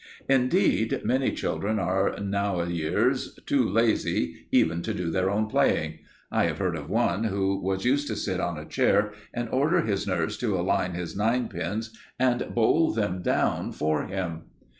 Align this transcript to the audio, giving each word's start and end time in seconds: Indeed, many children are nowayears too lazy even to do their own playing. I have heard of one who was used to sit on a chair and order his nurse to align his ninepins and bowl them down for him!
Indeed, 0.27 1.01
many 1.05 1.31
children 1.31 1.77
are 1.77 2.09
nowayears 2.17 3.37
too 3.45 3.69
lazy 3.69 4.47
even 4.51 4.81
to 4.81 4.95
do 4.95 5.11
their 5.11 5.29
own 5.29 5.45
playing. 5.47 5.99
I 6.31 6.45
have 6.45 6.57
heard 6.57 6.75
of 6.75 6.89
one 6.89 7.25
who 7.25 7.57
was 7.61 7.85
used 7.85 8.07
to 8.07 8.15
sit 8.15 8.39
on 8.39 8.57
a 8.57 8.65
chair 8.65 9.11
and 9.31 9.47
order 9.49 9.81
his 9.81 10.07
nurse 10.07 10.39
to 10.39 10.59
align 10.59 10.93
his 10.95 11.15
ninepins 11.15 11.91
and 12.19 12.47
bowl 12.55 12.89
them 12.91 13.21
down 13.21 13.73
for 13.73 14.05
him! 14.07 14.45